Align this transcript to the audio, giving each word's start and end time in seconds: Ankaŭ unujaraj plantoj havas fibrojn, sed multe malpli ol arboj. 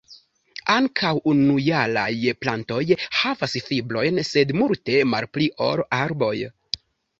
Ankaŭ 0.75 1.11
unujaraj 1.31 2.07
plantoj 2.45 2.81
havas 3.19 3.55
fibrojn, 3.67 4.23
sed 4.33 4.57
multe 4.63 4.99
malpli 5.15 5.53
ol 5.69 5.87
arboj. 6.03 6.35